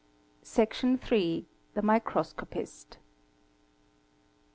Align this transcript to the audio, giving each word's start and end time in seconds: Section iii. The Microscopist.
Section 0.41 0.99
iii. 1.11 1.45
The 1.75 1.81
Microscopist. 1.83 2.97